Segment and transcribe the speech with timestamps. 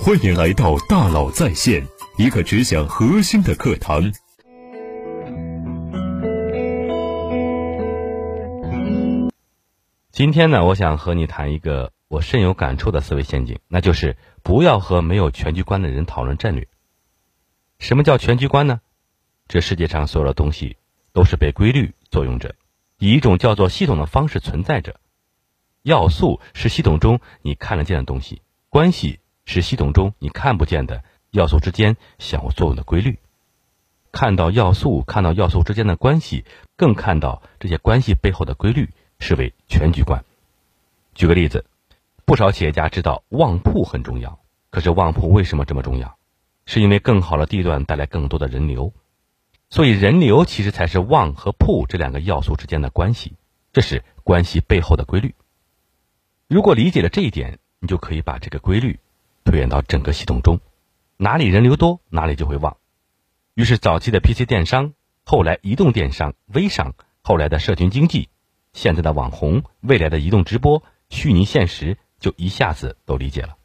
[0.00, 1.86] 欢迎来到大佬在线，
[2.16, 4.10] 一个只讲核心的课堂。
[10.10, 16.66] 今天呢，我想和你谈一个我深有感触的思维陷阱，那就是不要和没有全局观的人讨论战略。
[17.78, 18.80] 什么叫全局观呢？
[19.46, 20.78] 这世界上所有的东西
[21.12, 22.56] 都是被规律作用着，
[22.98, 24.96] 以一种叫做系统的方式存在着。
[25.82, 33.18] 要素是系统中你看得见的东西，关系是系统中你看不见的要素之间相互作用的规律。
[34.12, 36.44] 看到要素，看到要素之间的关系，
[36.76, 40.24] 更看到这些关系背后的规律，是为全局观。
[41.14, 41.64] 举个例子，
[42.24, 44.38] 不少企业家知道旺铺很重要，
[44.70, 46.16] 可是旺铺为什么这么重要？
[46.66, 48.92] 是因为更好的地段带来更多的人流，
[49.68, 53.34] 所以人流其实才是旺和铺这两个要素之间的关系，
[53.72, 55.34] 这是关系背后的规律。
[56.48, 59.00] 如果理解了这一点，你就可以把这个规律
[59.44, 60.60] 推演到整个系统中，
[61.16, 62.76] 哪里人流多，哪里就会旺。
[63.54, 68.28] 于是，早期的 PC 电商，后来移动电商、微商，后来的社群经济，
[68.72, 73.56] 现在的网红，未来的移动直播、虚拟现实，就一下子都理解了。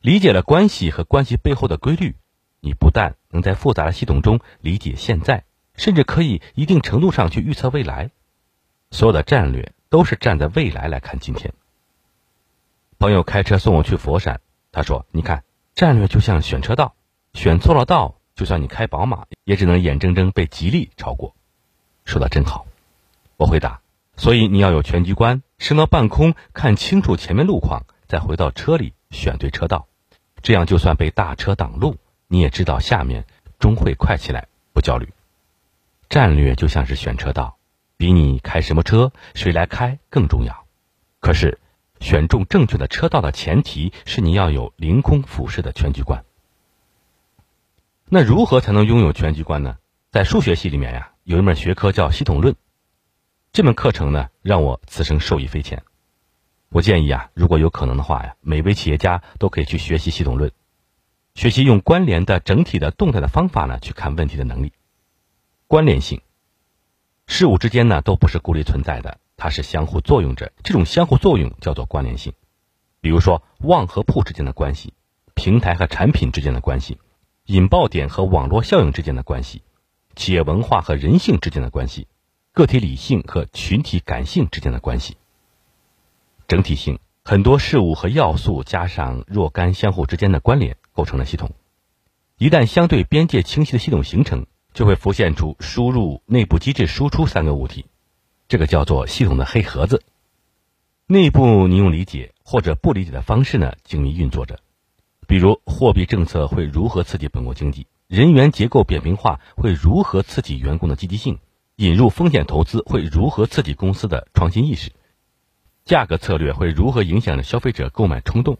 [0.00, 2.16] 理解了关系和关系背后的规律，
[2.60, 8.10] 你不但能在复杂的系统中理解现在，甚至可以一定程度上去预测未来。
[8.90, 11.52] 所有的战略都是站在未来来看今天。
[12.98, 16.94] 朋友开车送我去佛山，他说：“你看，战略就像选车道，
[17.32, 21.34] 选错了道，就算你开宝马，也只能眼睁睁被吉利超过。”
[22.04, 22.66] 说的真好。
[23.36, 23.80] 我回答
[24.16, 29.86] ：“所以你要有全局观，升到半空，看清楚前面路况，再回到车里选对车道，
[30.42, 33.24] 这样就算被大车挡路，你也知道下面
[33.58, 35.08] 终会快起来，不焦虑。
[36.08, 37.56] 战略就像是选车道，
[37.96, 40.66] 比你开什么车，谁来开更重要。
[41.20, 41.58] 可是。”
[42.00, 46.24] 选中正确的车道的前提是你要有凌空俯视的全局观。
[48.08, 49.76] 那如何才能拥有全局观呢？
[50.10, 52.54] 在数学系里面呀，有一门学科叫系统论，
[53.52, 55.82] 这门课程呢让我此生受益匪浅。
[56.70, 60.50] 我建议啊，如果有可能的话呀，每位企业家都可以去学习系统论，
[61.34, 64.72] 学习用关联的整体的动态的方法呢去看问题的能力。
[65.66, 66.22] 关联性，
[67.26, 69.18] 事物之间呢都不是孤立存在的。
[69.38, 72.34] 它是相互作用着，这种相互作用叫做关联性。
[73.00, 74.92] 比如说，旺和铺之间的关系，
[75.34, 76.98] 平台和产品之间的关系，
[77.46, 79.62] 引爆点和网络效应之间的关系，
[80.16, 82.08] 企业文化和人性之间的关系，
[82.52, 85.16] 个体理性和群体感性之间的关系。
[86.48, 91.52] 整体性，很多事物和要素加上若干相互之间的关联，构成了系统。
[92.38, 97.86] 一旦相对边界清晰的系统形成，就会浮现出输入、内部机制、输出三个物体。
[98.48, 100.02] 这个叫做系统的黑盒子，
[101.06, 104.60] 内部你用理解或者不理解的方式呢，精密运作着。
[105.26, 111.40] 比如货币政策会如何刺激本国经济，人员结构扁平化会如何刺激员工的积极性，
[111.76, 114.92] 引入风险投资会如何刺激公司的创新意识，
[115.84, 118.56] 价格策略会如何影响着消费者购买冲动。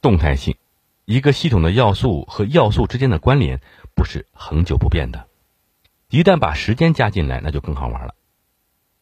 [0.00, 0.56] 动态性，
[1.04, 3.60] 一个系统的要素和要素之间的关联
[3.94, 5.28] 不是恒久不变的，
[6.10, 8.16] 一旦把时间加进来，那就更好玩了。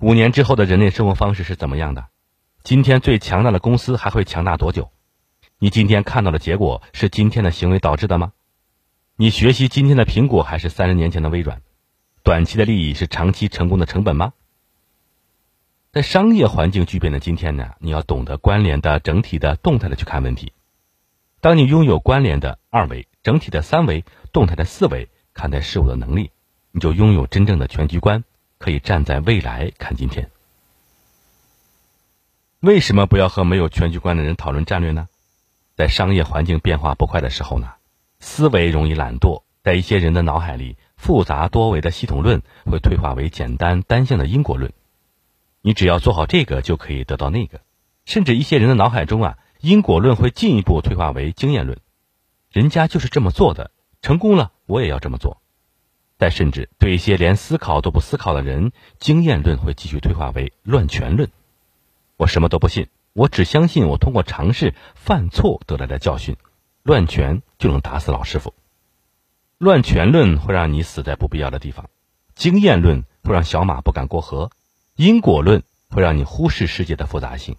[0.03, 2.07] 五年之后的人类生活方式是怎么样的？
[2.65, 4.91] 今天最强大的公司还会强大多久？
[5.61, 8.33] 你今天看到的结果是今天的行为导致的吗？
[9.15, 11.63] 你学习今天的苹果还是三十年前的微软？
[12.25, 14.33] 短期的利益是长期成功的成本吗？
[15.93, 17.75] 在商业环境巨变的今天呢？
[17.79, 20.53] 你要懂得关联的、整体的、动态的去看问题。
[21.41, 26.33] 当你拥有关联的二维、整体的三维、动态的四维看待事物的能力，
[26.73, 28.25] 你就拥有真正的全局观。
[28.63, 30.31] 可以站在未来看今天。
[32.61, 35.09] 为什么不要和没有全局观的人讨论战略呢？
[35.75, 37.73] 在商业环境变化不快的时候呢，
[38.21, 44.73] 思维容易懒惰，在一些人的脑海里，复杂多维的系统论会退化为简单单向的因果论。
[45.61, 47.63] 你只要做好这个，就可以得到那个。
[48.05, 51.81] 甚至一些人的脑海中啊，因果论会进一步退化为经验论。
[52.53, 53.73] 人家就是这么做的，
[54.03, 55.42] 成功了，我也要这么做。
[56.19, 61.31] 但甚至对一些连思考都不思考的人，经验论会继续退化为乱权论。
[62.17, 66.37] 我什么都不信，我只相信我通过尝试犯错得来的教训。
[66.83, 68.55] 乱权就能打死老师傅。
[69.59, 71.91] 乱权论会让你死在不必要的地方，
[72.35, 74.51] 经验论会让小马不敢过河，
[74.97, 77.57] 因果论会让你忽视世界的复杂性。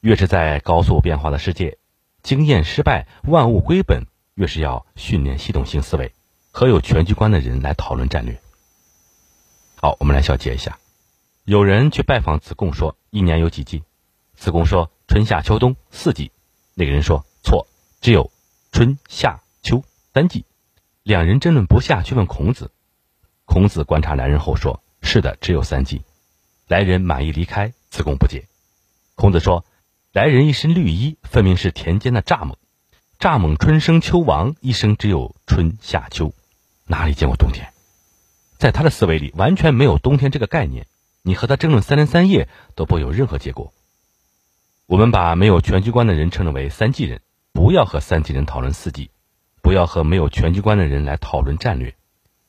[0.00, 1.78] 越是在高速变化的世界，
[2.22, 6.12] 经验失败，万物归本，越是要训练系统性思维。
[6.50, 8.40] 和有全局观的人来讨论战略。
[9.76, 10.78] 好，我们来小结一下。
[11.44, 13.82] 有人去拜访子贡，说一年有几季？
[14.34, 16.30] 子贡说春夏秋冬四季。
[16.74, 17.66] 那个人说错，
[18.00, 18.30] 只有
[18.70, 20.44] 春夏秋三季。
[21.02, 22.70] 两人争论不下，去问孔子。
[23.46, 26.02] 孔子观察来人后说：“是的，只有三季。”
[26.68, 28.46] 来人满意离开，子贡不解。
[29.14, 29.64] 孔子说
[30.12, 32.56] ：“来人一身绿衣，分明是田间的蚱蜢。
[33.18, 36.34] 蚱蜢春生秋亡，一生只有春夏秋，
[36.88, 37.72] 哪里见过冬天？
[38.58, 40.88] 在他的思维里，完全没有冬天这个概念。
[41.22, 43.72] 你和他争论三天三夜，都不会有任何结果。
[44.86, 47.20] 我们把没有全局观的人称之为三季人，
[47.52, 49.10] 不要和三季人讨论四季，
[49.62, 51.94] 不要和没有全局观的人来讨论战略，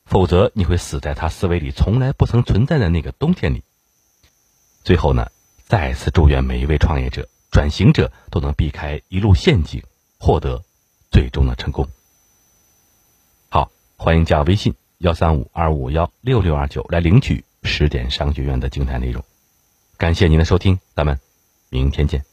[0.04, 3.62] 否则你会死在他思维里从来不曾存在的那个冬天里。”
[4.82, 5.30] 最后呢，
[5.66, 9.82] 再次祝愿每一位创业者、转型者都能避开一路陷阱，
[10.18, 10.64] 获得
[11.10, 11.86] 最终的成功。
[14.02, 19.22] 欢迎加微信幺三五二五幺六六二九来领取十点商学院的精彩内容。
[19.98, 21.20] 感谢您的收听，咱们
[21.68, 22.29] 明天见。